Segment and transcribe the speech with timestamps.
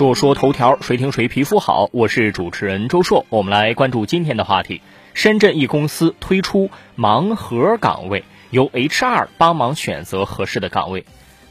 [0.00, 1.90] 说说头条，谁听谁皮肤好。
[1.92, 4.80] 我是主持人周硕，我们来关注今天的话题。
[5.12, 11.04] 深圳一公司推出盲盒岗位，由 HR 帮忙选择合适的岗位。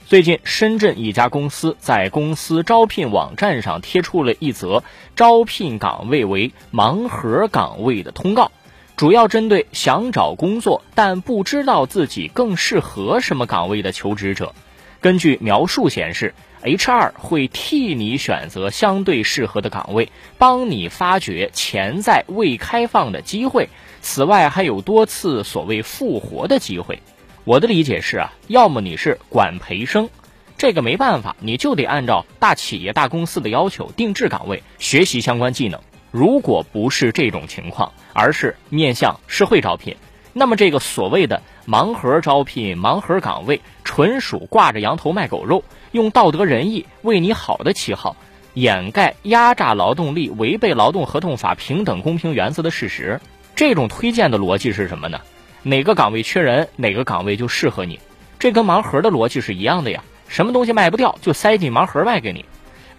[0.08, 4.84] 最近，深圳一家公司在公司招聘网站上贴出了一则
[5.16, 8.52] 招聘岗位为盲盒岗位的通告，
[8.98, 14.56] 主要针对想找工作但不知道自己更适合什么岗位的求职者。
[15.02, 23.70] 根据描述显示，HR 会替你选择相对适合的岗位，帮你发掘潜在未开放的机会。
[24.02, 27.00] 此外，还有多次所谓复活的机会。
[27.46, 30.10] 我的理解是啊，要么你是管培生，
[30.58, 35.80] 这个没办法，你就得按照大企业、大公司的要求定制岗位，学习相关技能。
[36.12, 39.96] 如果不是这种情况，而是面向社会招聘，
[40.40, 48.16] 那么这个所谓的盲盒招聘、盲盒岗位，纯属挂着羊头卖狗肉，用道德仁义为你好的旗号，
[48.54, 53.20] 掩盖压榨劳动力、违背劳动合同法平等公平原则的事实。
[53.54, 55.20] 这种推荐的逻辑是什么呢？
[55.62, 58.00] 哪个岗位缺人，哪个岗位就适合你，
[58.40, 60.02] 这跟盲盒的逻辑是一样的呀。
[60.30, 62.46] 什么东西卖不掉，就塞进盲盒卖给你。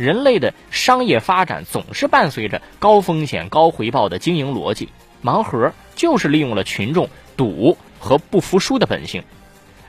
[0.00, 4.88] 人类的商业发展总是伴随着高风险高回报的经营逻辑，
[5.22, 9.22] 盲盒就是利用了群众赌和不服输的本性。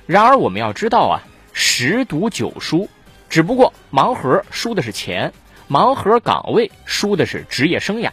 [0.05, 1.23] 然而我们要知道啊，
[1.53, 2.89] 十赌九输，
[3.29, 5.31] 只不过盲盒输的是钱，
[5.69, 8.09] 盲盒岗位输的是职业生涯。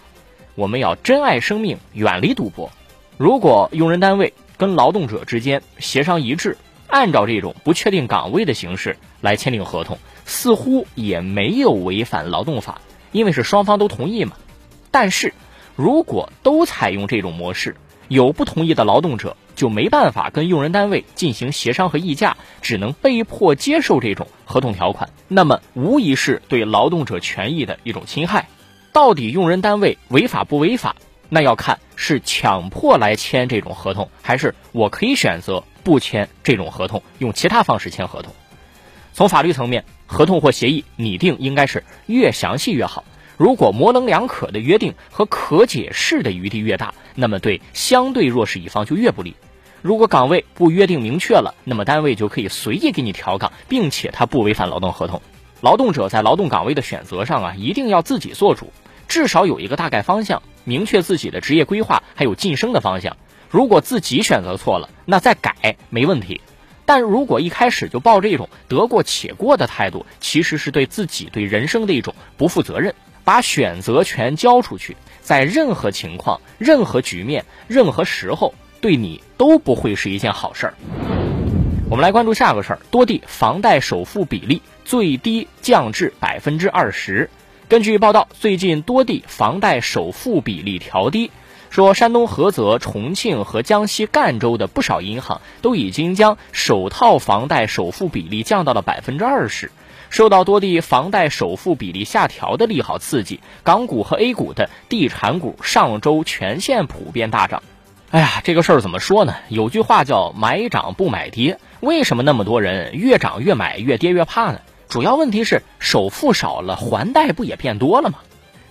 [0.54, 2.70] 我们要珍爱生命，远离赌博。
[3.16, 4.32] 如果用人单位。
[4.56, 12.80] 跟劳动者之间协商一致，按照这种不确定岗位的形式来签订合同，似乎也没有违反劳动法，
[13.12, 14.32] 因为是双方都同意嘛。
[14.90, 15.32] 但是，
[15.76, 17.76] 如果都采用这种模式，
[18.08, 28.48] 有不同意的劳动者就没办法跟用人单位进行协商和议价，只能被迫接受这种合同条款，那么无疑是对劳动者权益的一种侵害。
[28.92, 30.96] 到底用人单位违法不违法？
[31.28, 38.34] 那要看是强迫来签这种合同，还是我可以选择不签这种合同，用其他方式签合同。
[39.14, 43.04] 从法律层面，合同或协议拟定应该是越详细越好。
[43.38, 49.34] 如果模棱两可的约定和可解释的余地越大，那么对相对弱势一方就越不利。
[49.80, 55.22] 如果岗位不约定明确了，那么单位就可以随意给你调岗，并且它不违反劳动合同。
[55.62, 58.72] 劳动者在劳动岗位的选择上啊，一定要自己做主，
[59.08, 60.42] 至少有一个大概方向。
[60.64, 63.16] 明确自己的职业规划，还有晋升的方向。
[63.50, 66.40] 如果自己选择错了，那再改没问题。
[66.84, 72.94] 但如果一开始就抱着一种得过且过的态度，其实是对自己对人生的一种不负责任。
[73.24, 80.74] 把选择权交出去，在任何情况、任何局面、任何时候，对你都不会是一件好事儿。
[81.90, 87.28] 我们来关注下个事儿：多地房贷首付比例最低降至百分之二十。
[87.68, 91.30] 根据报道，最近多地房贷首付比例调低，
[91.70, 99.70] 说山东菏泽、重庆和江西赣州的不少银行都已经将首套房贷首付比例降到了百分之二十。
[100.10, 107.62] 受到多地房贷首付比例下调的利好刺激，港股和 A 股的地产股上周全线普遍大涨。
[108.10, 109.34] 哎呀，这个事儿怎么说呢？
[109.50, 114.60] 有句话叫“买涨不买跌”，为什么那么多人越涨越买，越跌越怕呢？
[114.88, 118.20] 主要问题是首付少了，还贷不也变多了吗？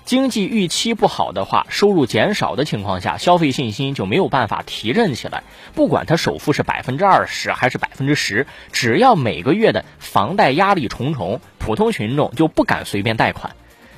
[0.07, 5.43] 经济预期不好的话，收入减少的情况下，消费信心就没有办法提振起来。
[5.75, 13.53] 不管他首付是百分之二十还是百分之十，只要每个月的房贷压力重重，普通群众就不敢随便贷款。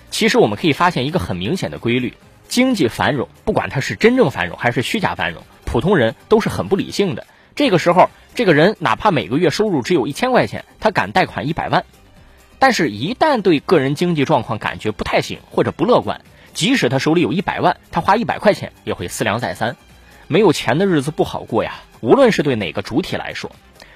[0.09, 2.15] 其实我们可以发现一个很明显的规律：
[2.47, 7.27] 经济繁荣，不管它是真正繁荣还是虚假繁荣，普通人都是很不理性的。
[7.55, 11.85] 这个时候，这个人哪怕每个月收入只有一千块钱，他敢贷款一百万。
[12.59, 16.21] 但是，一旦对个人经济状况感觉不太行或者不乐观，
[16.53, 19.77] 即使他手里有一百万，他花一百块钱也会思量再三。
[20.27, 21.75] 没有钱的日子不好过呀。
[22.01, 23.51] 无论是对哪个主体来说，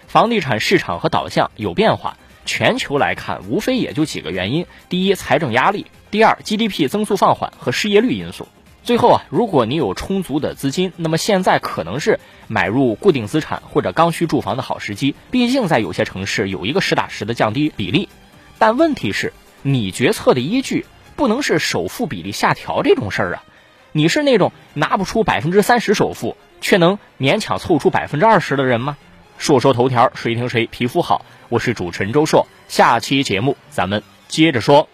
[0.07, 2.18] 房地产市场和导向有变化。
[2.46, 8.48] 全球来看，无非也就几个原因：第一，财政压力；第二，GDP 增速放缓和失业率因素。
[8.83, 15.16] 最后啊，如果你有充足的资金，那么现在可能是买入固定资产或者刚需住房的好时机。
[15.31, 18.09] 毕竟在有些城市有一个实打实的降低比例。
[18.58, 20.86] 但问题是，你决策的依据
[21.16, 23.44] 不能是首付比例下调这种事儿啊！
[23.92, 28.98] 你是那种拿不出百分之三十首付，却能勉强凑出百分之二十的人吗？
[29.38, 31.26] 说说头条，谁听谁皮肤好。
[31.50, 34.90] 我是主持人周硕，下期节目咱们接着说。